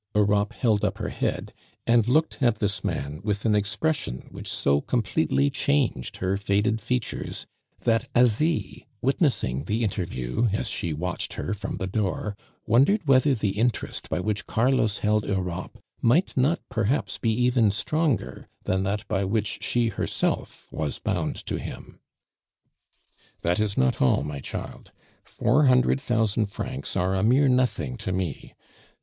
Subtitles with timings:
[0.15, 1.53] Europe held up her head,
[1.85, 7.45] and looked at this man with an expression which so completely changed her faded features,
[7.81, 12.35] that Asie, witnessing the interview, as she watched her from the door,
[12.65, 18.47] wondered whether the interest by which Carlos held Europe might not perhaps be even stronger
[18.63, 21.99] than that by which she herself was bound to him.
[23.41, 24.89] "That is not all, my child.
[25.23, 28.55] Four hundred thousand francs are a mere nothing to me.